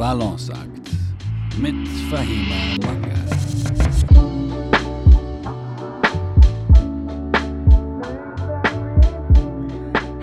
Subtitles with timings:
[0.00, 0.90] Balanceakt
[1.58, 3.10] mit Fahima Manga.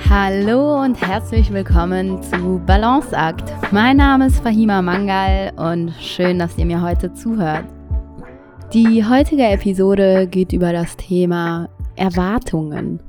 [0.09, 3.53] Hallo und herzlich willkommen zu Balanceakt.
[3.71, 7.66] Mein Name ist Fahima Mangal und schön, dass ihr mir heute zuhört.
[8.73, 12.99] Die heutige Episode geht über das Thema Erwartungen.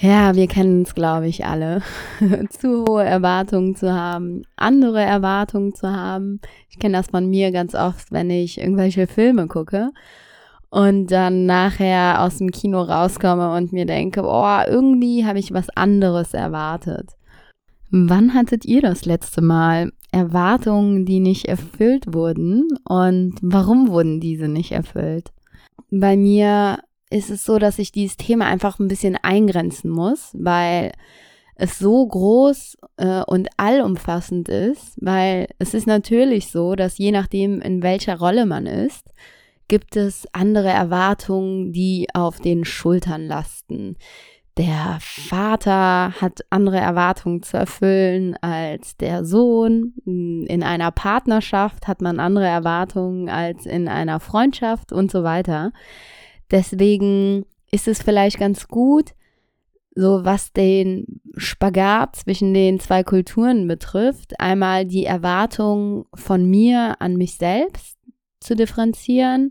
[0.00, 1.82] Ja, wir kennen es, glaube ich, alle.
[2.50, 6.40] zu hohe Erwartungen zu haben, andere Erwartungen zu haben.
[6.68, 9.90] Ich kenne das von mir ganz oft, wenn ich irgendwelche Filme gucke
[10.74, 15.70] und dann nachher aus dem Kino rauskomme und mir denke, oh, irgendwie habe ich was
[15.70, 17.12] anderes erwartet.
[17.90, 24.48] Wann hattet ihr das letzte Mal Erwartungen, die nicht erfüllt wurden und warum wurden diese
[24.48, 25.30] nicht erfüllt?
[25.92, 26.80] Bei mir
[27.14, 30.90] ist es so, dass ich dieses Thema einfach ein bisschen eingrenzen muss, weil
[31.54, 37.60] es so groß äh, und allumfassend ist, weil es ist natürlich so, dass je nachdem,
[37.60, 39.06] in welcher Rolle man ist,
[39.68, 43.96] gibt es andere Erwartungen, die auf den Schultern lasten.
[44.56, 49.94] Der Vater hat andere Erwartungen zu erfüllen als der Sohn.
[50.04, 55.72] In einer Partnerschaft hat man andere Erwartungen als in einer Freundschaft und so weiter.
[56.50, 59.12] Deswegen ist es vielleicht ganz gut,
[59.94, 67.16] so was den Spagat zwischen den zwei Kulturen betrifft, einmal die Erwartung von mir an
[67.16, 67.96] mich selbst
[68.40, 69.50] zu differenzieren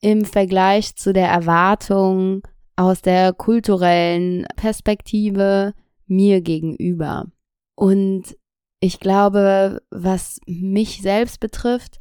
[0.00, 2.42] im Vergleich zu der Erwartung
[2.76, 5.72] aus der kulturellen Perspektive
[6.06, 7.26] mir gegenüber.
[7.74, 8.36] Und
[8.80, 12.00] ich glaube, was mich selbst betrifft,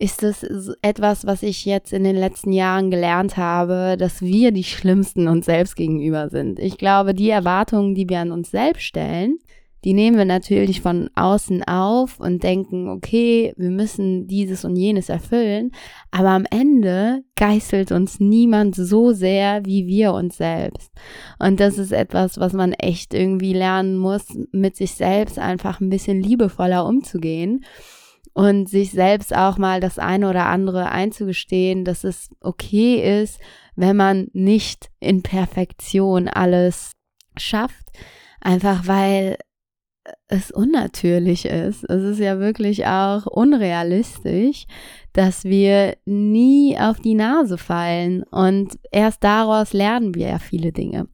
[0.00, 0.42] ist es
[0.80, 5.44] etwas, was ich jetzt in den letzten Jahren gelernt habe, dass wir die Schlimmsten uns
[5.44, 6.58] selbst gegenüber sind.
[6.58, 9.36] Ich glaube, die Erwartungen, die wir an uns selbst stellen,
[9.84, 15.10] die nehmen wir natürlich von außen auf und denken, okay, wir müssen dieses und jenes
[15.10, 15.70] erfüllen,
[16.10, 20.92] aber am Ende geißelt uns niemand so sehr wie wir uns selbst.
[21.38, 25.90] Und das ist etwas, was man echt irgendwie lernen muss, mit sich selbst einfach ein
[25.90, 27.64] bisschen liebevoller umzugehen
[28.32, 33.40] und sich selbst auch mal das eine oder andere einzugestehen, dass es okay ist,
[33.76, 36.92] wenn man nicht in Perfektion alles
[37.36, 37.86] schafft,
[38.40, 39.36] einfach weil
[40.28, 41.84] es unnatürlich ist.
[41.84, 44.66] Es ist ja wirklich auch unrealistisch,
[45.12, 51.08] dass wir nie auf die Nase fallen und erst daraus lernen wir ja viele Dinge.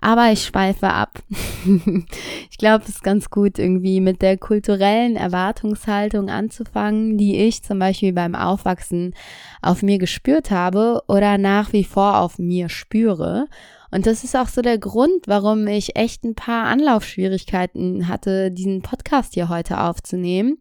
[0.00, 1.18] Aber ich schweife ab.
[2.50, 7.78] ich glaube, es ist ganz gut, irgendwie mit der kulturellen Erwartungshaltung anzufangen, die ich zum
[7.78, 9.14] Beispiel beim Aufwachsen
[9.60, 13.48] auf mir gespürt habe oder nach wie vor auf mir spüre
[13.92, 18.82] und das ist auch so der Grund, warum ich echt ein paar Anlaufschwierigkeiten hatte, diesen
[18.82, 20.58] Podcast hier heute aufzunehmen,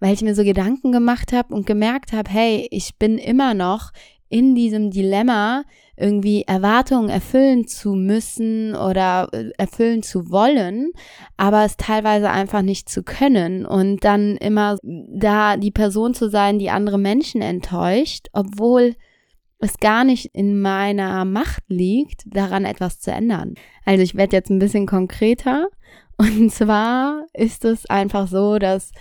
[0.00, 3.92] weil ich mir so Gedanken gemacht habe und gemerkt habe, hey, ich bin immer noch
[4.30, 5.64] in diesem Dilemma,
[5.98, 10.92] irgendwie Erwartungen erfüllen zu müssen oder äh, erfüllen zu wollen,
[11.36, 16.58] aber es teilweise einfach nicht zu können und dann immer da die Person zu sein,
[16.58, 18.96] die andere Menschen enttäuscht, obwohl
[19.62, 23.54] es gar nicht in meiner Macht liegt, daran etwas zu ändern.
[23.84, 25.68] Also ich werde jetzt ein bisschen konkreter.
[26.16, 28.92] Und zwar ist es einfach so, dass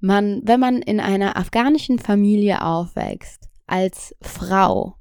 [0.00, 4.96] man, wenn man in einer afghanischen Familie aufwächst, als Frau,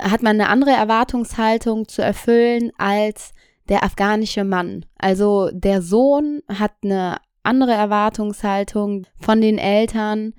[0.00, 3.32] hat man eine andere Erwartungshaltung zu erfüllen als
[3.68, 4.84] der afghanische Mann.
[4.96, 10.34] Also der Sohn hat eine andere Erwartungshaltung von den Eltern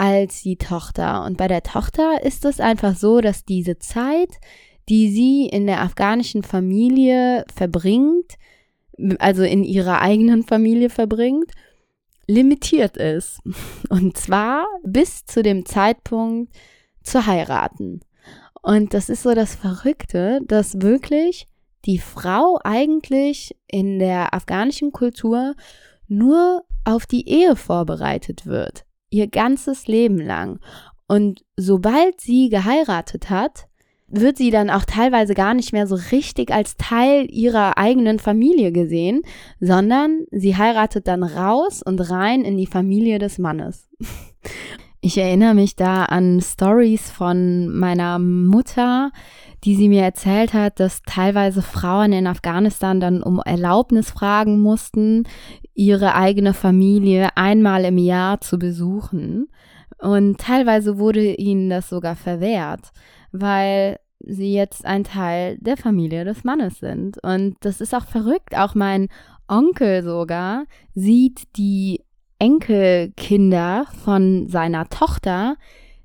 [0.00, 1.24] als die Tochter.
[1.26, 4.30] Und bei der Tochter ist es einfach so, dass diese Zeit,
[4.88, 8.36] die sie in der afghanischen Familie verbringt,
[9.18, 11.52] also in ihrer eigenen Familie verbringt,
[12.26, 13.40] limitiert ist.
[13.90, 16.50] Und zwar bis zu dem Zeitpunkt
[17.02, 18.00] zu heiraten.
[18.62, 21.46] Und das ist so das Verrückte, dass wirklich
[21.84, 25.54] die Frau eigentlich in der afghanischen Kultur
[26.08, 30.60] nur auf die Ehe vorbereitet wird ihr ganzes Leben lang.
[31.06, 33.66] Und sobald sie geheiratet hat,
[34.10, 38.72] wird sie dann auch teilweise gar nicht mehr so richtig als Teil ihrer eigenen Familie
[38.72, 39.22] gesehen,
[39.60, 43.88] sondern sie heiratet dann raus und rein in die Familie des Mannes.
[45.02, 49.10] Ich erinnere mich da an Stories von meiner Mutter,
[49.64, 55.24] die sie mir erzählt hat, dass teilweise Frauen in Afghanistan dann um Erlaubnis fragen mussten,
[55.74, 59.48] ihre eigene Familie einmal im Jahr zu besuchen.
[59.98, 62.90] Und teilweise wurde ihnen das sogar verwehrt,
[63.32, 67.16] weil sie jetzt ein Teil der Familie des Mannes sind.
[67.22, 68.54] Und das ist auch verrückt.
[68.54, 69.08] Auch mein
[69.48, 70.64] Onkel sogar
[70.94, 72.02] sieht die
[72.40, 75.56] Enkelkinder von seiner Tochter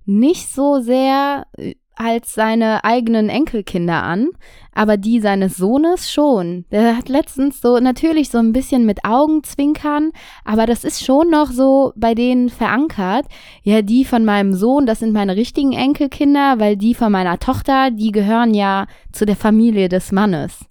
[0.06, 4.30] nicht so sehr äh, als seine eigenen Enkelkinder an,
[4.74, 6.66] aber die seines Sohnes schon.
[6.70, 10.12] Der hat letztens so natürlich so ein bisschen mit Augenzwinkern,
[10.44, 13.28] aber das ist schon noch so bei denen verankert.
[13.64, 17.92] Ja, die von meinem Sohn, das sind meine richtigen Enkelkinder, weil die von meiner Tochter,
[17.92, 20.66] die gehören ja zu der Familie des Mannes.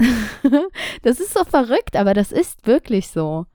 [1.02, 3.46] das ist so verrückt, aber das ist wirklich so.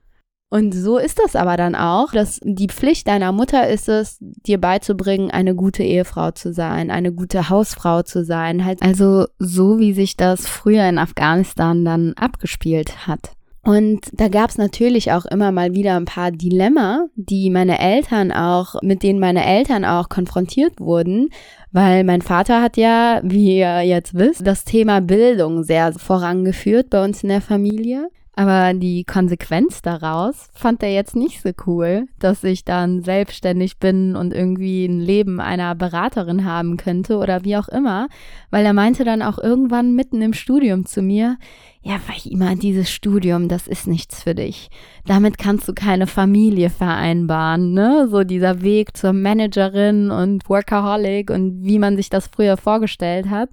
[0.50, 4.58] Und so ist das aber dann auch, dass die Pflicht deiner Mutter ist es, dir
[4.58, 8.64] beizubringen, eine gute Ehefrau zu sein, eine gute Hausfrau zu sein.
[8.64, 13.32] Halt also so, wie sich das früher in Afghanistan dann abgespielt hat.
[13.62, 18.32] Und da gab es natürlich auch immer mal wieder ein paar Dilemma, die meine Eltern
[18.32, 21.28] auch, mit denen meine Eltern auch konfrontiert wurden,
[21.70, 27.04] weil mein Vater hat ja, wie ihr jetzt wisst, das Thema Bildung sehr vorangeführt bei
[27.04, 28.08] uns in der Familie.
[28.38, 34.14] Aber die Konsequenz daraus fand er jetzt nicht so cool, dass ich dann selbstständig bin
[34.14, 38.06] und irgendwie ein Leben einer Beraterin haben könnte oder wie auch immer,
[38.52, 41.36] weil er meinte dann auch irgendwann mitten im Studium zu mir,
[41.82, 41.96] ja,
[42.30, 44.70] immer dieses Studium, das ist nichts für dich.
[45.04, 48.06] Damit kannst du keine Familie vereinbaren, ne?
[48.08, 53.50] So dieser Weg zur Managerin und Workaholic und wie man sich das früher vorgestellt hat.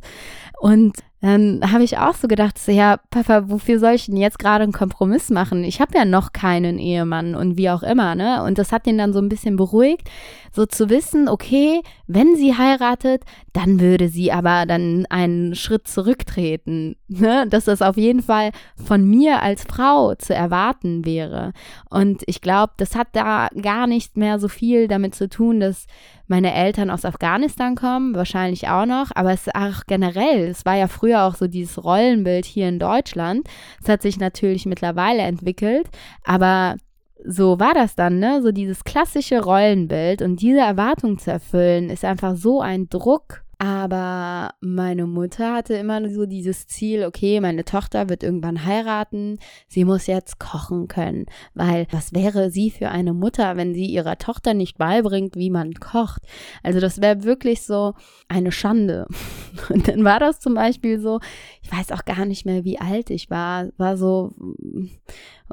[0.59, 4.37] Und dann habe ich auch so gedacht, so, ja, Papa, wofür soll ich denn jetzt
[4.37, 5.63] gerade einen Kompromiss machen?
[5.63, 8.43] Ich habe ja noch keinen Ehemann und wie auch immer, ne?
[8.43, 10.09] Und das hat ihn dann so ein bisschen beruhigt,
[10.51, 13.23] so zu wissen, okay, wenn sie heiratet,
[13.53, 17.47] dann würde sie aber dann einen Schritt zurücktreten, ne?
[17.49, 21.53] Dass das auf jeden Fall von mir als Frau zu erwarten wäre.
[21.89, 25.87] Und ich glaube, das hat da gar nicht mehr so viel damit zu tun, dass
[26.27, 30.75] meine Eltern aus Afghanistan kommen, wahrscheinlich auch noch, aber es ist auch generell, es war
[30.75, 33.47] ja früher auch so dieses Rollenbild hier in Deutschland.
[33.81, 35.87] Es hat sich natürlich mittlerweile entwickelt,
[36.23, 36.75] aber
[37.23, 38.41] so war das dann, ne?
[38.41, 44.53] So dieses klassische Rollenbild und diese Erwartung zu erfüllen, ist einfach so ein Druck aber
[44.59, 50.07] meine Mutter hatte immer so dieses Ziel, okay, meine Tochter wird irgendwann heiraten, sie muss
[50.07, 54.77] jetzt kochen können, weil was wäre sie für eine Mutter, wenn sie ihrer Tochter nicht
[54.77, 56.23] beibringt, wie man kocht?
[56.63, 57.93] Also das wäre wirklich so
[58.27, 59.07] eine Schande.
[59.69, 61.19] Und dann war das zum Beispiel so,
[61.61, 64.87] ich weiß auch gar nicht mehr, wie alt ich war, war so mm,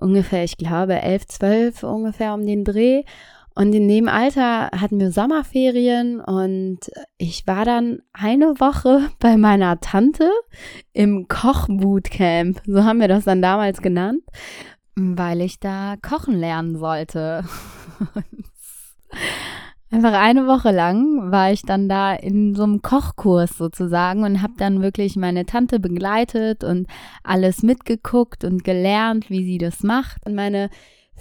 [0.00, 3.02] ungefähr, ich glaube, elf, zwölf ungefähr um den Dreh.
[3.54, 6.78] Und in dem Alter hatten wir Sommerferien und
[7.18, 10.30] ich war dann eine Woche bei meiner Tante
[10.92, 12.62] im Kochbootcamp.
[12.66, 14.22] So haben wir das dann damals genannt,
[14.96, 17.44] weil ich da kochen lernen wollte.
[19.90, 24.54] Einfach eine Woche lang war ich dann da in so einem Kochkurs sozusagen und habe
[24.56, 26.86] dann wirklich meine Tante begleitet und
[27.22, 30.24] alles mitgeguckt und gelernt, wie sie das macht.
[30.24, 30.70] Und meine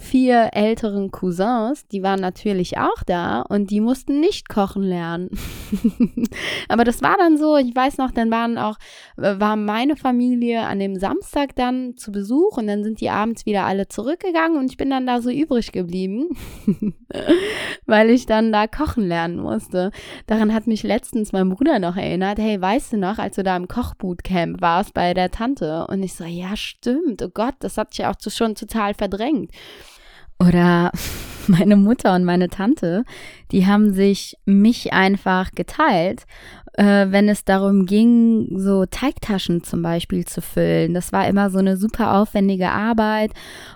[0.02, 5.30] vier älteren Cousins, die waren natürlich auch da und die mussten nicht kochen lernen.
[6.68, 8.76] Aber das war dann so, ich weiß noch, dann waren auch,
[9.16, 13.64] war meine Familie an dem Samstag dann zu Besuch und dann sind die abends wieder
[13.64, 16.28] alle zurückgegangen und ich bin dann da so übrig geblieben,
[17.86, 19.92] weil ich dann da kochen lernen musste.
[20.26, 23.56] Daran hat mich letztens mein Bruder noch erinnert, hey, weißt du noch, als du da
[23.56, 25.86] im Kochbootcamp warst bei der Tante?
[25.86, 29.52] Und ich so, ja, stimmt, oh Gott, das hat sich auch schon total verdrängt.
[30.46, 30.90] Oder
[31.46, 33.04] meine Mutter und meine Tante,
[33.50, 36.24] die haben sich mich einfach geteilt
[36.74, 40.94] äh, wenn es darum ging, so Teigtaschen zum Beispiel zu füllen.
[40.94, 43.32] Das war immer so eine super aufwendige Arbeit.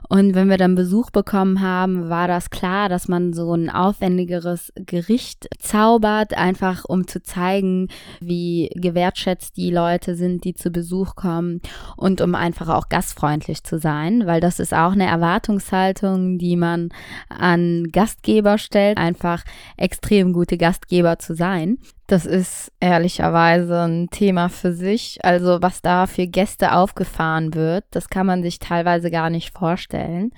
[0.09, 4.73] Und wenn wir dann Besuch bekommen haben, war das klar, dass man so ein aufwendigeres
[4.77, 7.89] Gericht zaubert, einfach um zu zeigen,
[8.21, 11.61] wie gewertschätzt die Leute sind, die zu Besuch kommen
[11.97, 16.91] und um einfach auch gastfreundlich zu sein, weil das ist auch eine Erwartungshaltung, die man
[17.29, 19.45] an Gastgeber stellt, einfach
[19.77, 21.79] extrem gute Gastgeber zu sein.
[22.07, 25.19] Das ist ehrlicherweise ein Thema für sich.
[25.25, 30.31] Also was da für Gäste aufgefahren wird, das kann man sich teilweise gar nicht vorstellen.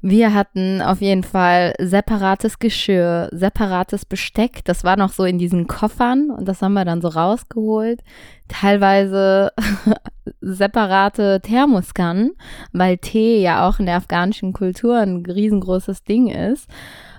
[0.00, 4.64] Wir hatten auf jeden Fall separates Geschirr, separates Besteck.
[4.64, 8.00] Das war noch so in diesen Koffern und das haben wir dann so rausgeholt.
[8.46, 9.50] Teilweise
[10.40, 12.32] separate Thermoskannen,
[12.72, 16.68] weil Tee ja auch in der afghanischen Kultur ein riesengroßes Ding ist.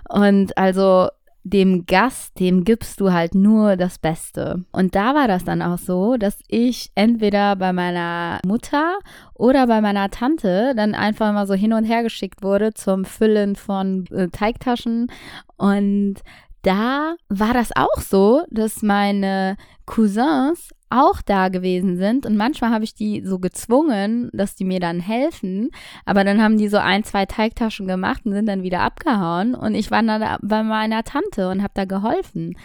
[0.08, 1.10] Und also
[1.44, 4.66] dem Gast, dem gibst du halt nur das Beste.
[4.72, 9.00] Und da war das dann auch so, dass ich entweder bei meiner Mutter
[9.34, 13.56] oder bei meiner Tante dann einfach mal so hin und her geschickt wurde zum Füllen
[13.56, 15.12] von äh, Teigtaschen
[15.58, 16.16] und
[16.62, 22.26] da war das auch so, dass meine Cousins auch da gewesen sind.
[22.26, 25.70] Und manchmal habe ich die so gezwungen, dass die mir dann helfen,
[26.06, 29.56] aber dann haben die so ein, zwei Teigtaschen gemacht und sind dann wieder abgehauen.
[29.56, 32.56] Und ich war dann bei meiner Tante und habe da geholfen.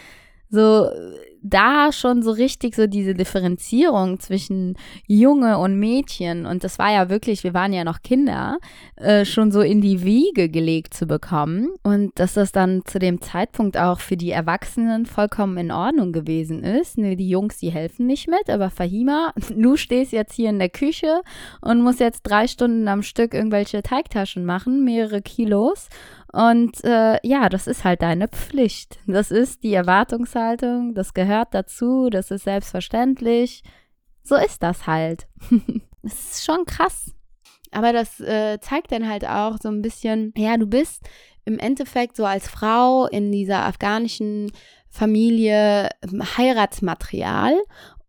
[0.54, 0.88] So
[1.44, 6.46] da schon so richtig so diese Differenzierung zwischen Junge und Mädchen.
[6.46, 8.58] Und das war ja wirklich, wir waren ja noch Kinder,
[8.96, 11.68] äh, schon so in die Wiege gelegt zu bekommen.
[11.82, 16.64] Und dass das dann zu dem Zeitpunkt auch für die Erwachsenen vollkommen in Ordnung gewesen
[16.64, 16.96] ist.
[16.96, 20.70] Nee, die Jungs, die helfen nicht mit, aber Fahima, du stehst jetzt hier in der
[20.70, 21.20] Küche
[21.61, 25.88] und musst jetzt drei Stunden am Stück irgendwelche Teigtaschen machen, mehrere Kilos
[26.35, 28.99] und äh, ja, das ist halt deine Pflicht.
[29.07, 33.62] Das ist die Erwartungshaltung, das gehört dazu, das ist selbstverständlich.
[34.25, 35.29] So ist das halt.
[36.03, 37.14] das ist schon krass.
[37.71, 41.03] Aber das äh, zeigt dann halt auch so ein bisschen, ja, du bist
[41.45, 44.50] im Endeffekt so als Frau in dieser afghanischen
[44.88, 45.88] Familie
[46.37, 47.55] Heiratsmaterial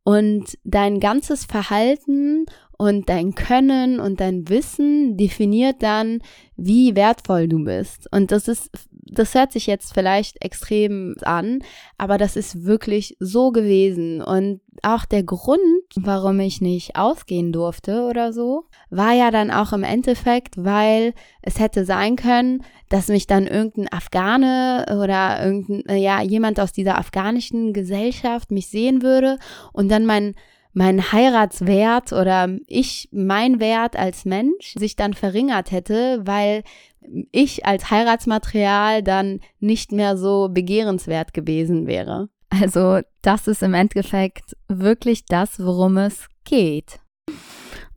[0.03, 2.45] und dein ganzes Verhalten
[2.77, 6.21] und dein Können und dein Wissen definiert dann,
[6.57, 8.07] wie wertvoll du bist.
[8.11, 11.59] Und das ist, das hört sich jetzt vielleicht extrem an,
[11.97, 14.21] aber das ist wirklich so gewesen.
[14.21, 15.59] Und auch der Grund,
[15.95, 21.59] warum ich nicht ausgehen durfte oder so, war ja dann auch im Endeffekt, weil es
[21.59, 27.73] hätte sein können, dass mich dann irgendein Afghane oder irgendein, ja, jemand aus dieser afghanischen
[27.73, 29.37] Gesellschaft mich sehen würde
[29.71, 30.35] und dann mein
[30.75, 36.63] mein Heiratswert oder ich, mein Wert als Mensch sich dann verringert hätte, weil
[37.31, 42.29] ich als Heiratsmaterial dann nicht mehr so begehrenswert gewesen wäre.
[42.49, 46.99] Also das ist im Endeffekt wirklich das, worum es geht.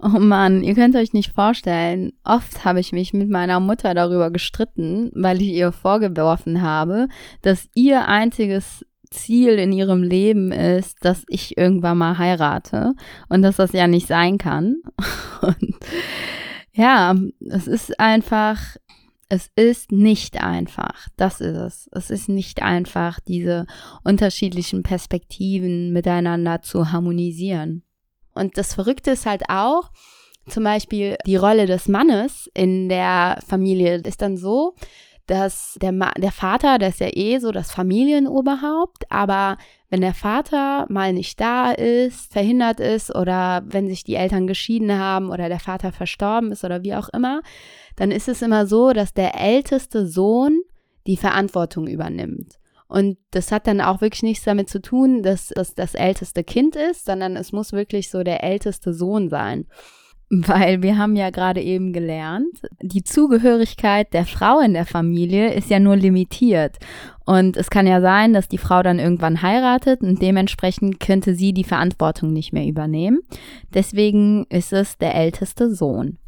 [0.00, 4.30] Oh Mann, ihr könnt euch nicht vorstellen, oft habe ich mich mit meiner Mutter darüber
[4.30, 7.08] gestritten, weil ich ihr vorgeworfen habe,
[7.42, 12.94] dass ihr einziges Ziel in ihrem Leben ist, dass ich irgendwann mal heirate
[13.28, 14.76] und dass das ja nicht sein kann.
[15.42, 15.76] Und
[16.72, 18.76] ja, es ist einfach,
[19.28, 21.08] es ist nicht einfach.
[21.16, 21.90] Das ist es.
[21.92, 23.66] Es ist nicht einfach, diese
[24.04, 27.82] unterschiedlichen Perspektiven miteinander zu harmonisieren.
[28.34, 29.90] Und das Verrückte ist halt auch,
[30.48, 34.74] zum Beispiel die Rolle des Mannes in der Familie ist dann so,
[35.28, 39.58] dass der, Ma der Vater, der ist ja eh so das Familienoberhaupt, aber
[39.90, 44.98] wenn der Vater mal nicht da ist, verhindert ist oder wenn sich die Eltern geschieden
[44.98, 47.42] haben oder der Vater verstorben ist oder wie auch immer,
[47.96, 50.62] dann ist es immer so, dass der älteste Sohn
[51.06, 52.58] die Verantwortung übernimmt.
[52.88, 56.74] Und das hat dann auch wirklich nichts damit zu tun, dass das das älteste Kind
[56.74, 59.66] ist, sondern es muss wirklich so der älteste Sohn sein.
[60.30, 65.70] Weil wir haben ja gerade eben gelernt, die Zugehörigkeit der Frau in der Familie ist
[65.70, 66.76] ja nur limitiert.
[67.24, 71.54] Und es kann ja sein, dass die Frau dann irgendwann heiratet und dementsprechend könnte sie
[71.54, 73.20] die Verantwortung nicht mehr übernehmen.
[73.72, 76.18] Deswegen ist es der älteste Sohn.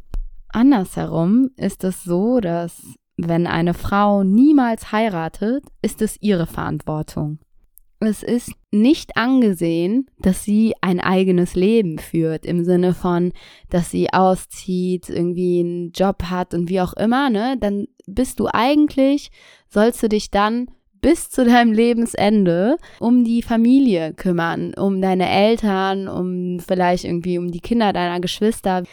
[0.49, 2.81] Andersherum ist es so, dass
[3.17, 7.37] wenn eine Frau niemals heiratet, ist es ihre Verantwortung
[8.07, 13.31] es ist nicht angesehen, dass sie ein eigenes Leben führt, im Sinne von,
[13.69, 17.57] dass sie auszieht, irgendwie einen Job hat und wie auch immer, ne?
[17.59, 19.31] Dann bist du eigentlich,
[19.67, 20.67] sollst du dich dann
[21.01, 27.51] bis zu deinem Lebensende um die Familie kümmern, um deine Eltern, um vielleicht irgendwie um
[27.51, 28.83] die Kinder deiner Geschwister.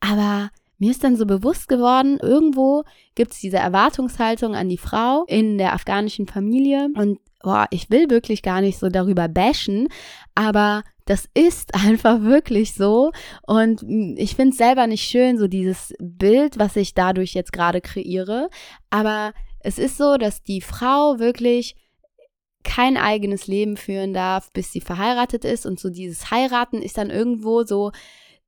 [0.00, 2.82] Aber mir ist dann so bewusst geworden, irgendwo
[3.14, 8.10] gibt es diese Erwartungshaltung an die Frau in der afghanischen Familie und boah, ich will
[8.10, 9.88] wirklich gar nicht so darüber bashen,
[10.34, 13.12] aber das ist einfach wirklich so.
[13.46, 13.82] Und
[14.16, 18.48] ich finde es selber nicht schön, so dieses Bild, was ich dadurch jetzt gerade kreiere.
[18.90, 21.76] Aber es ist so, dass die Frau wirklich
[22.64, 25.66] kein eigenes Leben führen darf, bis sie verheiratet ist.
[25.66, 27.90] Und so dieses Heiraten ist dann irgendwo so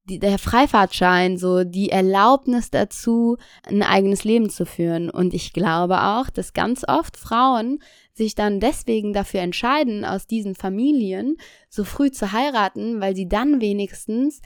[0.05, 5.11] die, der Freifahrtschein, so die Erlaubnis dazu, ein eigenes Leben zu führen.
[5.11, 7.81] Und ich glaube auch, dass ganz oft Frauen
[8.13, 11.37] sich dann deswegen dafür entscheiden, aus diesen Familien
[11.69, 14.41] so früh zu heiraten, weil sie dann wenigstens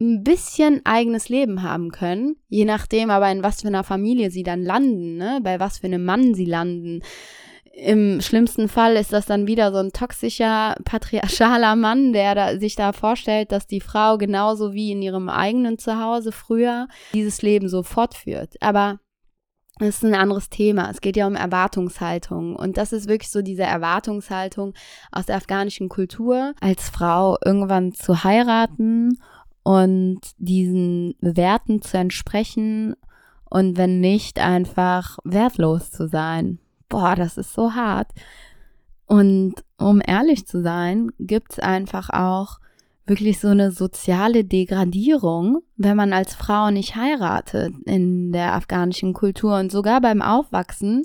[0.00, 4.42] ein bisschen eigenes Leben haben können, je nachdem aber in was für einer Familie sie
[4.42, 5.40] dann landen, ne?
[5.42, 7.00] bei was für einem Mann sie landen.
[7.76, 12.74] Im schlimmsten Fall ist das dann wieder so ein toxischer, patriarchaler Mann, der da, sich
[12.74, 17.82] da vorstellt, dass die Frau genauso wie in ihrem eigenen Zuhause früher dieses Leben so
[17.82, 18.54] fortführt.
[18.62, 18.98] Aber
[19.78, 20.88] es ist ein anderes Thema.
[20.90, 22.56] Es geht ja um Erwartungshaltung.
[22.56, 24.72] Und das ist wirklich so diese Erwartungshaltung
[25.12, 29.18] aus der afghanischen Kultur, als Frau irgendwann zu heiraten
[29.64, 32.96] und diesen Werten zu entsprechen
[33.50, 38.10] und wenn nicht, einfach wertlos zu sein boah, das ist so hart.
[39.06, 42.58] Und um ehrlich zu sein, gibt es einfach auch
[43.06, 49.58] wirklich so eine soziale Degradierung, wenn man als Frau nicht heiratet in der afghanischen Kultur.
[49.58, 51.04] Und sogar beim Aufwachsen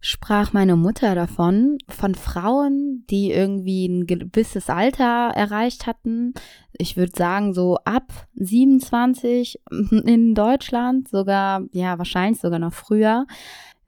[0.00, 6.32] sprach meine Mutter davon, von Frauen, die irgendwie ein gewisses Alter erreicht hatten.
[6.72, 9.60] Ich würde sagen, so ab 27
[10.06, 13.26] in Deutschland, sogar, ja, wahrscheinlich sogar noch früher,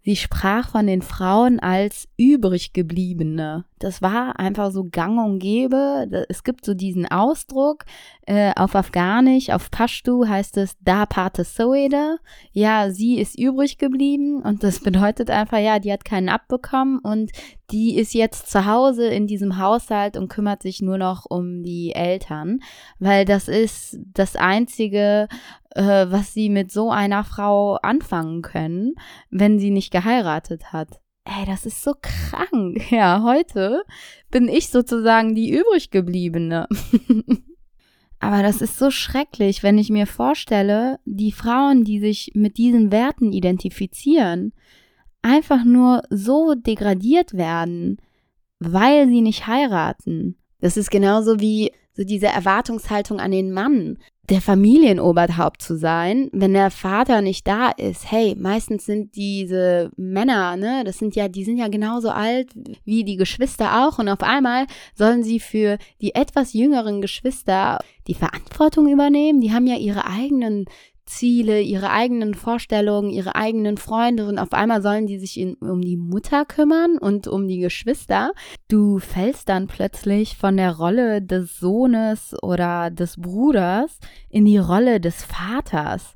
[0.04, 3.64] Sie sprach von den Frauen als übrig gebliebene.
[3.78, 6.26] Das war einfach so gang und gäbe.
[6.28, 7.84] Es gibt so diesen Ausdruck
[8.26, 12.18] äh, auf Afghanisch, auf Pashtu heißt es Da Pate Soede.
[12.52, 17.30] Ja, sie ist übrig geblieben und das bedeutet einfach, ja, die hat keinen abbekommen und
[17.70, 21.92] die ist jetzt zu Hause in diesem Haushalt und kümmert sich nur noch um die
[21.94, 22.60] Eltern,
[22.98, 25.26] weil das ist das einzige,
[25.74, 28.94] äh, was sie mit so einer Frau anfangen können,
[29.30, 31.00] wenn sie nicht geheiratet hat.
[31.24, 32.82] Ey, das ist so krank.
[32.90, 33.84] Ja, heute
[34.30, 36.68] bin ich sozusagen die übrig gebliebene.
[38.20, 42.92] Aber das ist so schrecklich, wenn ich mir vorstelle, die Frauen, die sich mit diesen
[42.92, 44.52] Werten identifizieren,
[45.22, 47.98] einfach nur so degradiert werden,
[48.60, 50.36] weil sie nicht heiraten.
[50.60, 53.98] Das ist genauso wie so diese Erwartungshaltung an den Mann,
[54.30, 58.10] der Familienoberhaupt zu sein, wenn der Vater nicht da ist.
[58.10, 62.50] Hey, meistens sind diese Männer, ne, das sind ja, die sind ja genauso alt
[62.84, 68.14] wie die Geschwister auch und auf einmal sollen sie für die etwas jüngeren Geschwister die
[68.14, 69.40] Verantwortung übernehmen.
[69.40, 70.66] Die haben ja ihre eigenen
[71.12, 75.80] Ziele, ihre eigenen Vorstellungen, ihre eigenen Freunde und auf einmal sollen die sich in, um
[75.80, 78.32] die Mutter kümmern und um die Geschwister.
[78.68, 85.00] Du fällst dann plötzlich von der Rolle des Sohnes oder des Bruders in die Rolle
[85.00, 86.14] des Vaters.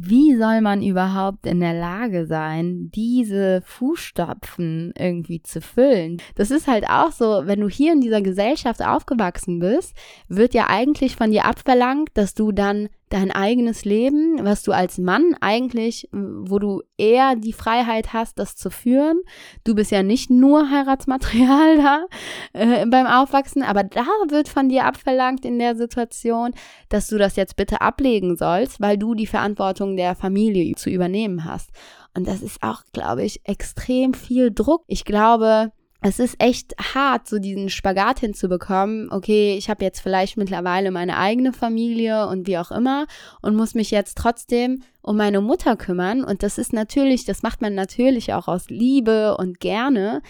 [0.00, 6.22] Wie soll man überhaupt in der Lage sein, diese Fußstapfen irgendwie zu füllen?
[6.36, 9.96] Das ist halt auch so, wenn du hier in dieser Gesellschaft aufgewachsen bist,
[10.28, 14.98] wird ja eigentlich von dir abverlangt, dass du dann dein eigenes Leben, was du als
[14.98, 19.20] Mann eigentlich, wo du eher die Freiheit hast, das zu führen.
[19.64, 22.06] Du bist ja nicht nur Heiratsmaterial da
[22.52, 26.52] äh, beim Aufwachsen, aber da wird von dir abverlangt in der Situation,
[26.88, 31.44] dass du das jetzt bitte ablegen sollst, weil du die Verantwortung der Familie zu übernehmen
[31.44, 31.70] hast.
[32.14, 34.82] Und das ist auch, glaube ich, extrem viel Druck.
[34.86, 39.10] Ich glaube, es ist echt hart, so diesen Spagat hinzubekommen.
[39.10, 43.06] Okay, ich habe jetzt vielleicht mittlerweile meine eigene Familie und wie auch immer
[43.42, 46.22] und muss mich jetzt trotzdem um meine Mutter kümmern.
[46.22, 50.22] Und das ist natürlich, das macht man natürlich auch aus Liebe und gerne.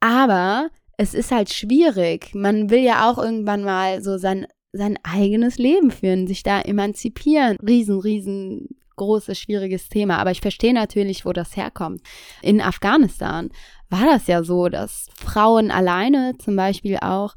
[0.00, 2.34] Aber es ist halt schwierig.
[2.34, 7.58] Man will ja auch irgendwann mal so sein, sein eigenes Leben führen, sich da emanzipieren.
[7.64, 10.18] Riesen, riesen großes, schwieriges Thema.
[10.18, 12.02] Aber ich verstehe natürlich, wo das herkommt.
[12.42, 13.50] In Afghanistan
[13.92, 17.34] war das ja so, dass Frauen alleine zum Beispiel auch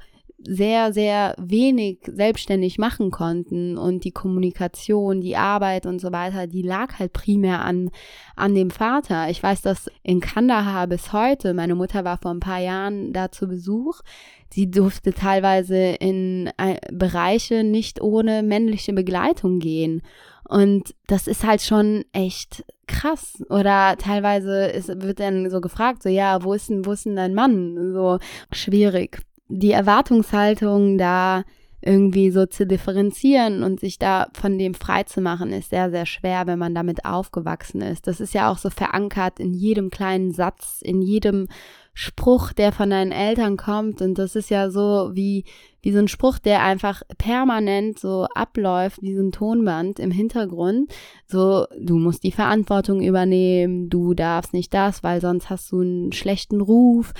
[0.47, 6.61] sehr, sehr wenig selbstständig machen konnten und die Kommunikation, die Arbeit und so weiter, die
[6.61, 7.89] lag halt primär an,
[8.35, 9.29] an dem Vater.
[9.29, 11.53] Ich weiß das in Kandahar bis heute.
[11.53, 14.01] Meine Mutter war vor ein paar Jahren da zu Besuch.
[14.49, 20.03] Sie durfte teilweise in äh, Bereiche nicht ohne männliche Begleitung gehen.
[20.47, 23.43] Und das ist halt schon echt krass.
[23.49, 27.15] Oder teilweise ist, wird dann so gefragt, so, ja, wo ist denn, wo ist denn
[27.15, 27.93] dein Mann?
[27.93, 28.19] So
[28.51, 29.21] schwierig.
[29.47, 31.43] Die Erwartungshaltung da
[31.81, 36.07] irgendwie so zu differenzieren und sich da von dem frei zu machen, ist sehr, sehr
[36.07, 38.07] schwer, wenn man damit aufgewachsen ist.
[38.07, 41.47] Das ist ja auch so verankert in jedem kleinen Satz, in jedem
[41.97, 44.01] Spruch, der von deinen Eltern kommt.
[44.01, 45.45] Und das ist ja so wie,
[45.81, 50.93] wie so ein Spruch, der einfach permanent so abläuft, wie so ein Tonband im Hintergrund.
[51.25, 56.11] So, du musst die Verantwortung übernehmen, du darfst nicht das, weil sonst hast du einen
[56.11, 57.13] schlechten Ruf.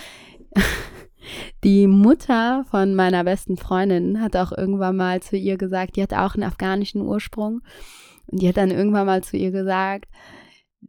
[1.63, 6.13] Die Mutter von meiner besten Freundin hat auch irgendwann mal zu ihr gesagt, die hat
[6.13, 7.61] auch einen afghanischen Ursprung.
[8.27, 10.05] Und die hat dann irgendwann mal zu ihr gesagt,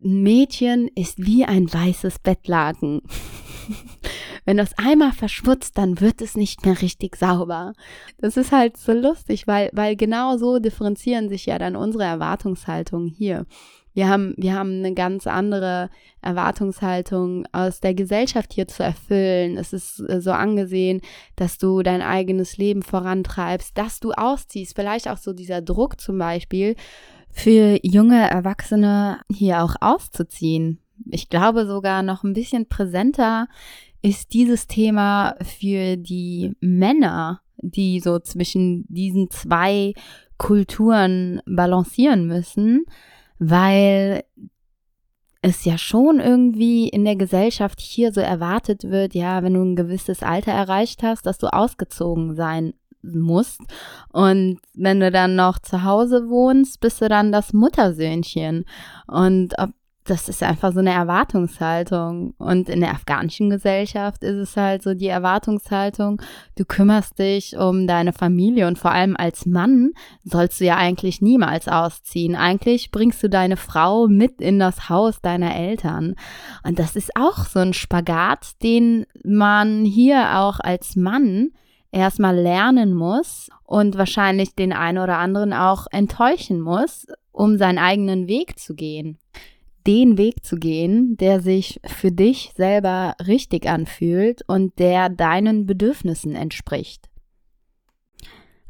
[0.03, 3.03] ein Mädchen ist wie ein weißes Bettlaken.
[4.45, 7.73] Wenn das einmal verschmutzt, dann wird es nicht mehr richtig sauber.
[8.19, 13.09] Das ist halt so lustig, weil, weil genau so differenzieren sich ja dann unsere Erwartungshaltungen
[13.09, 13.47] hier.
[13.97, 15.89] Wir haben, wir haben eine ganz andere
[16.21, 19.57] Erwartungshaltung aus der Gesellschaft hier zu erfüllen.
[19.57, 21.01] Es ist äh, so angesehen,
[21.35, 24.77] dass du dein eigenes Leben vorantreibst, dass du ausziehst.
[24.77, 26.77] Vielleicht auch so dieser Druck zum Beispiel
[27.37, 30.81] für junge Erwachsene hier auch auszuziehen.
[31.11, 33.47] Ich glaube sogar noch ein bisschen präsenter
[34.01, 39.93] ist dieses Thema für die Männer, die so zwischen diesen zwei
[40.39, 42.85] Kulturen balancieren müssen,
[43.39, 44.25] weil
[45.43, 49.77] es ja schon irgendwie in der Gesellschaft hier so erwartet wird, ja, wenn du ein
[49.77, 52.73] gewisses Alter erreicht hast, dass du ausgezogen sein
[53.15, 53.61] musst.
[54.13, 58.65] Und wenn du dann noch zu Hause wohnst, bist du dann das Muttersöhnchen.
[59.07, 59.71] Und ob
[60.09, 62.35] das ist einfach so eine Erwartungshaltung.
[62.39, 66.23] Und in der afghanischen Gesellschaft ist es halt so die Erwartungshaltung,
[66.57, 69.93] du kümmerst dich um deine Familie und vor allem als Mann
[70.25, 72.37] sollst du ja eigentlich niemals ausziehen.
[72.37, 76.15] Eigentlich bringst du deine Frau mit in das Haus deiner Eltern.
[76.65, 81.51] Und das ist auch so ein Spagat, den man hier auch als Mann
[81.93, 88.29] erstmal lernen muss und wahrscheinlich den einen oder anderen auch enttäuschen muss, um seinen eigenen
[88.29, 89.19] Weg zu gehen
[89.87, 96.35] den Weg zu gehen, der sich für dich selber richtig anfühlt und der deinen Bedürfnissen
[96.35, 97.09] entspricht.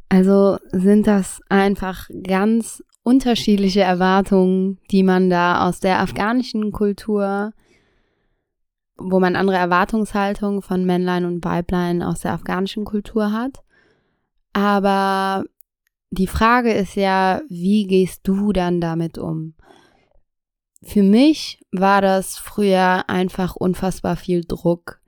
[0.08, 7.52] Also sind das einfach ganz unterschiedliche Erwartungen, die man da aus der afghanischen Kultur,
[8.98, 13.62] wo man andere Erwartungshaltungen von Männlein und Weiblein aus der afghanischen Kultur hat.
[14.52, 15.44] Aber
[16.10, 19.54] die Frage ist ja, wie gehst du dann damit um?
[20.82, 25.00] Für mich war das früher einfach unfassbar viel Druck.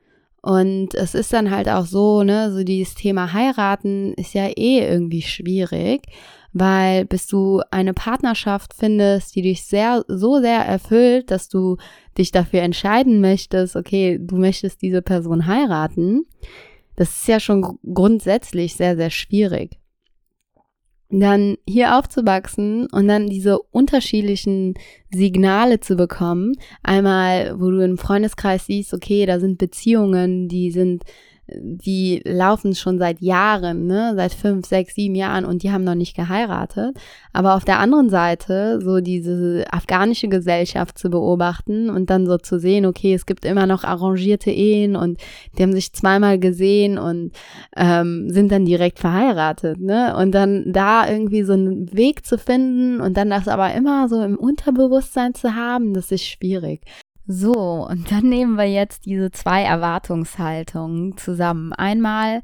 [0.43, 4.81] Und es ist dann halt auch so, ne, so dieses Thema heiraten ist ja eh
[4.81, 6.07] irgendwie schwierig,
[6.53, 11.77] weil bis du eine Partnerschaft findest, die dich sehr, so sehr erfüllt, dass du
[12.17, 16.27] dich dafür entscheiden möchtest, okay, du möchtest diese Person heiraten,
[16.97, 19.79] das ist ja schon grundsätzlich sehr, sehr schwierig
[21.11, 24.75] dann hier aufzuwachsen und dann diese unterschiedlichen
[25.11, 26.55] Signale zu bekommen.
[26.83, 31.03] Einmal, wo du im Freundeskreis siehst, okay, da sind Beziehungen, die sind
[31.55, 35.95] die laufen schon seit Jahren, ne, seit fünf, sechs, sieben Jahren und die haben noch
[35.95, 36.97] nicht geheiratet.
[37.33, 42.59] Aber auf der anderen Seite so diese afghanische Gesellschaft zu beobachten und dann so zu
[42.59, 45.19] sehen, okay, es gibt immer noch arrangierte Ehen und
[45.57, 47.33] die haben sich zweimal gesehen und
[47.77, 50.17] ähm, sind dann direkt verheiratet, ne?
[50.17, 54.23] Und dann da irgendwie so einen Weg zu finden und dann das aber immer so
[54.23, 56.83] im Unterbewusstsein zu haben, das ist schwierig.
[57.31, 61.75] So, und dann nehmen wir jetzt diese zwei Erwartungshaltungen zusammen.
[61.75, 62.41] Einmal,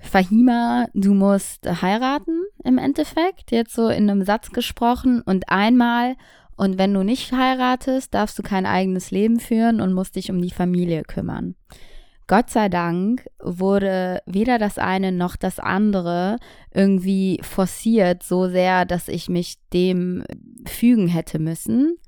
[0.00, 5.22] Fahima, du musst heiraten im Endeffekt, jetzt so in einem Satz gesprochen.
[5.22, 6.16] Und einmal,
[6.56, 10.42] und wenn du nicht heiratest, darfst du kein eigenes Leben führen und musst dich um
[10.42, 11.54] die Familie kümmern.
[12.26, 16.38] Gott sei Dank wurde weder das eine noch das andere
[16.74, 20.24] irgendwie forciert, so sehr, dass ich mich dem
[20.66, 21.98] fügen hätte müssen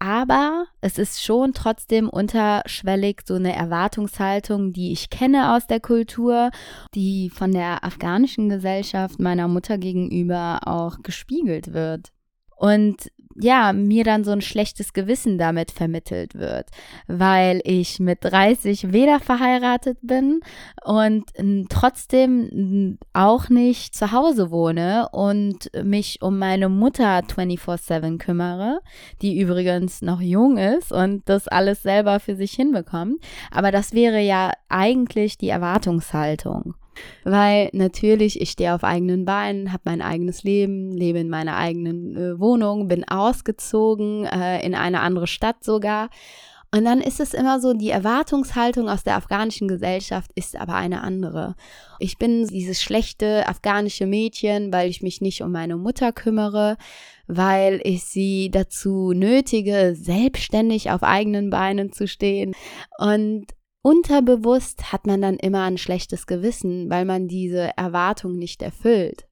[0.00, 6.50] aber es ist schon trotzdem unterschwellig so eine Erwartungshaltung, die ich kenne aus der Kultur,
[6.94, 12.12] die von der afghanischen Gesellschaft meiner Mutter gegenüber auch gespiegelt wird.
[12.60, 13.10] Und
[13.42, 16.66] ja, mir dann so ein schlechtes Gewissen damit vermittelt wird,
[17.06, 20.40] weil ich mit 30 weder verheiratet bin
[20.84, 21.24] und
[21.70, 28.80] trotzdem auch nicht zu Hause wohne und mich um meine Mutter 24/7 kümmere,
[29.22, 33.24] die übrigens noch jung ist und das alles selber für sich hinbekommt.
[33.50, 36.74] Aber das wäre ja eigentlich die Erwartungshaltung.
[37.24, 42.16] Weil natürlich, ich stehe auf eigenen Beinen, habe mein eigenes Leben, lebe in meiner eigenen
[42.16, 46.08] äh, Wohnung, bin ausgezogen, äh, in eine andere Stadt sogar.
[46.72, 51.02] Und dann ist es immer so, die Erwartungshaltung aus der afghanischen Gesellschaft ist aber eine
[51.02, 51.56] andere.
[51.98, 56.76] Ich bin dieses schlechte afghanische Mädchen, weil ich mich nicht um meine Mutter kümmere,
[57.26, 62.54] weil ich sie dazu nötige, selbstständig auf eigenen Beinen zu stehen.
[62.98, 63.46] Und
[63.82, 69.26] Unterbewusst hat man dann immer ein schlechtes Gewissen, weil man diese Erwartung nicht erfüllt.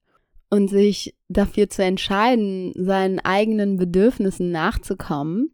[0.49, 5.51] Und sich dafür zu entscheiden, seinen eigenen Bedürfnissen nachzukommen,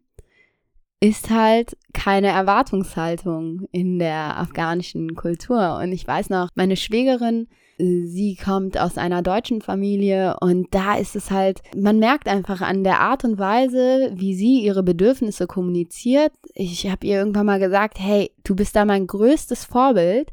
[1.00, 5.78] ist halt keine Erwartungshaltung in der afghanischen Kultur.
[5.82, 11.14] Und ich weiß noch, meine Schwägerin Sie kommt aus einer deutschen Familie und da ist
[11.14, 16.32] es halt, man merkt einfach an der Art und Weise, wie sie ihre Bedürfnisse kommuniziert.
[16.54, 20.30] Ich habe ihr irgendwann mal gesagt, hey, du bist da mein größtes Vorbild,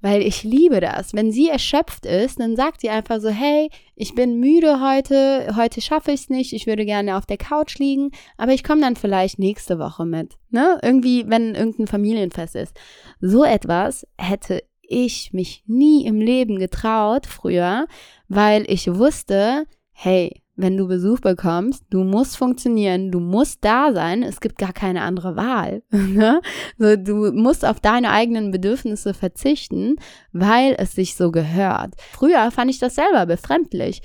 [0.00, 1.12] weil ich liebe das.
[1.12, 5.82] Wenn sie erschöpft ist, dann sagt sie einfach so, hey, ich bin müde heute, heute
[5.82, 8.96] schaffe ich es nicht, ich würde gerne auf der Couch liegen, aber ich komme dann
[8.96, 10.36] vielleicht nächste Woche mit.
[10.50, 10.78] Ne?
[10.82, 12.74] Irgendwie, wenn irgendein Familienfest ist.
[13.20, 17.86] So etwas hätte ich mich nie im Leben getraut früher,
[18.28, 24.22] weil ich wusste, hey, wenn du Besuch bekommst, du musst funktionieren, du musst da sein,
[24.22, 25.82] es gibt gar keine andere Wahl.
[26.18, 26.40] Ne?
[26.78, 29.96] so, du musst auf deine eigenen Bedürfnisse verzichten,
[30.32, 31.94] weil es sich so gehört.
[32.10, 34.00] Früher fand ich das selber befremdlich.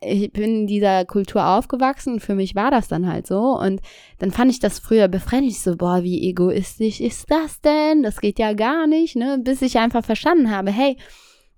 [0.00, 3.58] Ich bin in dieser Kultur aufgewachsen für mich war das dann halt so.
[3.58, 3.80] Und
[4.18, 8.02] dann fand ich das früher befremdlich, so, boah, wie egoistisch ist das denn?
[8.02, 9.38] Das geht ja gar nicht, ne?
[9.42, 10.96] Bis ich einfach verstanden habe, hey,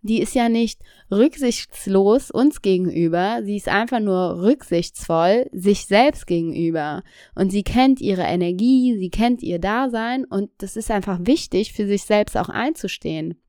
[0.02, 0.80] die ist ja nicht
[1.10, 7.02] rücksichtslos uns gegenüber, sie ist einfach nur rücksichtsvoll sich selbst gegenüber.
[7.34, 11.86] Und sie kennt ihre Energie, sie kennt ihr Dasein und das ist einfach wichtig, für
[11.86, 13.40] sich selbst auch einzustehen.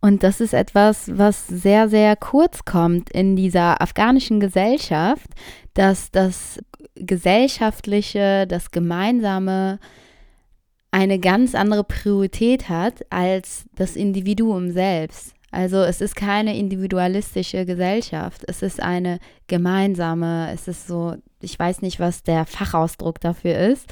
[0.00, 5.30] Und das ist etwas, was sehr, sehr kurz kommt in dieser afghanischen Gesellschaft,
[5.72, 6.60] dass das
[6.94, 9.78] Gesellschaftliche, das Gemeinsame
[10.90, 15.33] eine ganz andere Priorität hat als das Individuum selbst.
[15.54, 21.80] Also es ist keine individualistische Gesellschaft, es ist eine gemeinsame, es ist so, ich weiß
[21.80, 23.88] nicht, was der Fachausdruck dafür ist,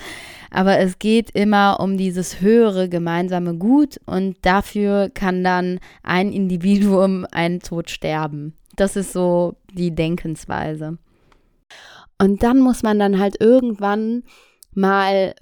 [0.50, 7.28] aber es geht immer um dieses höhere gemeinsame Gut und dafür kann dann ein Individuum
[7.30, 8.54] einen Tod sterben.
[8.74, 10.98] Das ist so die Denkensweise.
[12.18, 14.24] Und dann muss man dann halt irgendwann
[14.74, 15.36] mal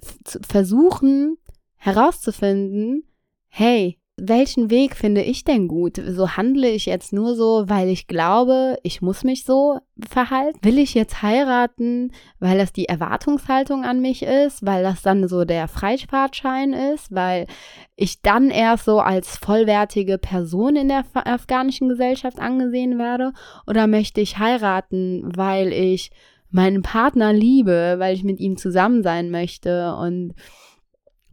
[0.47, 1.37] versuchen
[1.77, 3.05] herauszufinden,
[3.47, 5.99] hey, welchen Weg finde ich denn gut?
[6.07, 10.59] So handle ich jetzt nur so, weil ich glaube, ich muss mich so verhalten?
[10.61, 15.43] Will ich jetzt heiraten, weil das die Erwartungshaltung an mich ist, weil das dann so
[15.43, 17.47] der Freifahrtschein ist, weil
[17.95, 23.33] ich dann erst so als vollwertige Person in der afghanischen Gesellschaft angesehen werde?
[23.65, 26.11] Oder möchte ich heiraten, weil ich
[26.51, 30.35] meinen Partner liebe, weil ich mit ihm zusammen sein möchte und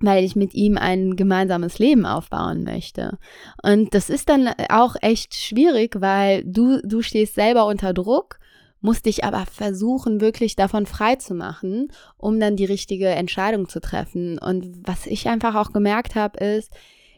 [0.00, 3.18] weil ich mit ihm ein gemeinsames Leben aufbauen möchte.
[3.62, 8.38] Und das ist dann auch echt schwierig, weil du, du stehst selber unter Druck,
[8.80, 13.80] musst dich aber versuchen, wirklich davon frei zu machen, um dann die richtige Entscheidung zu
[13.80, 14.38] treffen.
[14.38, 16.72] Und was ich einfach auch gemerkt habe, ist,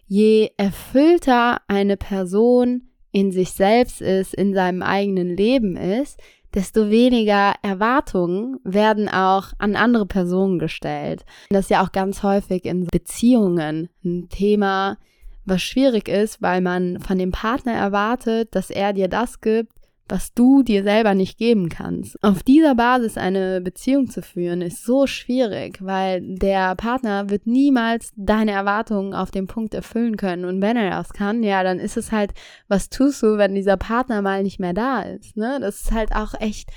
[0.07, 6.21] je erfüllter eine Person in sich selbst ist, in seinem eigenen Leben ist,
[6.54, 11.24] desto weniger Erwartungen werden auch an andere Personen gestellt.
[11.50, 14.98] Das ist ja auch ganz häufig in Beziehungen ein Thema,
[15.44, 19.72] was schwierig ist, weil man von dem Partner erwartet, dass er dir das gibt,
[20.11, 22.16] was du dir selber nicht geben kannst.
[22.23, 28.12] Auf dieser Basis eine Beziehung zu führen, ist so schwierig, weil der Partner wird niemals
[28.16, 30.44] deine Erwartungen auf den Punkt erfüllen können.
[30.44, 32.33] Und wenn er das kann, ja, dann ist es halt,
[32.68, 35.37] was tust du, wenn dieser Partner mal nicht mehr da ist?
[35.37, 35.59] Ne?
[35.61, 36.70] Das ist halt auch echt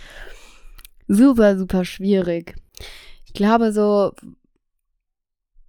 [1.07, 2.55] super, super schwierig.
[3.25, 4.11] Ich glaube, so,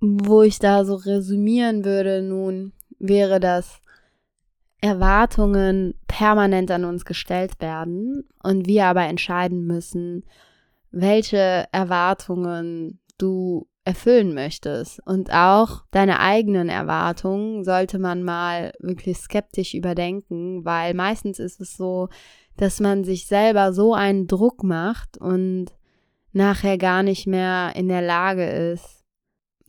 [0.00, 3.80] wo ich da so resümieren würde nun, wäre das,
[4.84, 10.26] Erwartungen permanent an uns gestellt werden und wir aber entscheiden müssen,
[10.90, 15.00] welche Erwartungen du erfüllen möchtest.
[15.06, 21.78] Und auch deine eigenen Erwartungen sollte man mal wirklich skeptisch überdenken, weil meistens ist es
[21.78, 22.10] so,
[22.58, 25.68] dass man sich selber so einen Druck macht und
[26.32, 29.02] nachher gar nicht mehr in der Lage ist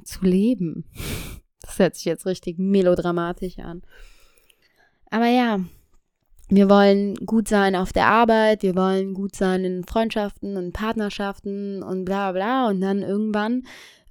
[0.03, 0.83] zu leben.
[1.61, 3.81] Das hört sich jetzt richtig melodramatisch an.
[5.09, 5.59] Aber ja,
[6.49, 11.81] wir wollen gut sein auf der Arbeit, wir wollen gut sein in Freundschaften und Partnerschaften
[11.81, 12.67] und bla bla.
[12.67, 13.63] Und dann irgendwann,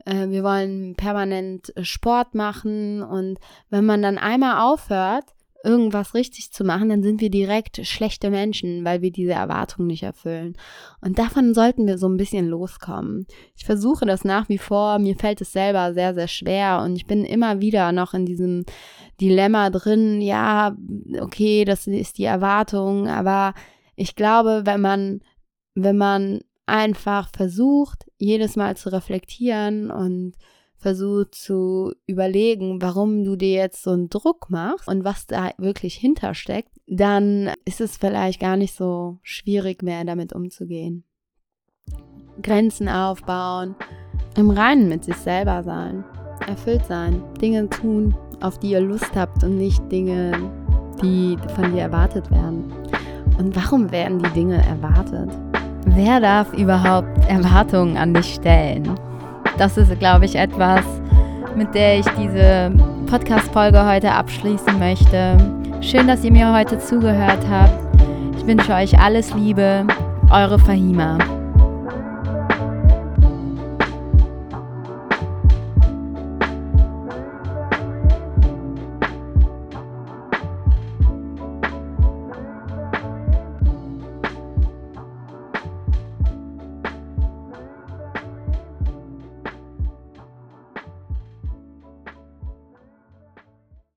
[0.04, 3.02] äh, wir wollen permanent Sport machen.
[3.02, 3.38] Und
[3.70, 5.26] wenn man dann einmal aufhört,
[5.64, 10.02] irgendwas richtig zu machen, dann sind wir direkt schlechte Menschen, weil wir diese Erwartungen nicht
[10.02, 10.56] erfüllen.
[11.00, 13.26] Und davon sollten wir so ein bisschen loskommen.
[13.56, 17.06] Ich versuche das nach wie vor, mir fällt es selber sehr, sehr schwer und ich
[17.06, 18.64] bin immer wieder noch in diesem
[19.20, 20.76] Dilemma drin, ja,
[21.20, 23.54] okay, das ist die Erwartung, aber
[23.96, 25.20] ich glaube, wenn man,
[25.74, 30.34] wenn man einfach versucht, jedes Mal zu reflektieren und
[30.84, 35.94] versucht zu überlegen, warum du dir jetzt so einen Druck machst und was da wirklich
[35.94, 41.04] hintersteckt, dann ist es vielleicht gar nicht so schwierig mehr damit umzugehen.
[42.42, 43.74] Grenzen aufbauen,
[44.36, 46.04] im Reinen mit sich selber sein,
[46.46, 50.32] erfüllt sein, Dinge tun, auf die ihr Lust habt und nicht Dinge,
[51.00, 52.70] die von dir erwartet werden.
[53.38, 55.30] Und warum werden die Dinge erwartet?
[55.86, 58.94] Wer darf überhaupt Erwartungen an dich stellen?
[59.58, 60.84] Das ist, glaube ich, etwas,
[61.56, 62.72] mit der ich diese
[63.06, 65.36] Podcast-Folge heute abschließen möchte.
[65.80, 67.78] Schön, dass ihr mir heute zugehört habt.
[68.36, 69.86] Ich wünsche euch alles Liebe.
[70.30, 71.18] Eure Fahima.